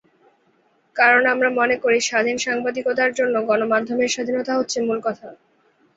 কারণ, 0.95 1.23
আমরা 1.25 1.49
মনে 1.59 1.75
করি, 1.83 1.97
স্বাধীন 2.01 2.37
সাংবাদিকতার 2.39 3.11
জন্য 3.13 3.35
গণমাধ্যমের 3.49 4.13
স্বাধীনতা 4.15 4.53
হচ্ছে 4.55 4.77
মূল 4.81 4.99
কথা। 5.03 5.27